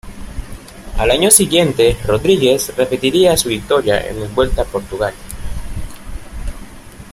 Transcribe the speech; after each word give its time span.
Al 0.97 1.11
año 1.11 1.29
siguiente, 1.29 1.95
Rodrigues 2.07 2.75
repetiría 2.75 3.37
su 3.37 3.49
victoria 3.49 4.03
en 4.09 4.21
la 4.23 4.27
Vuelta 4.29 4.63
a 4.63 4.65
Portugal. 4.65 5.13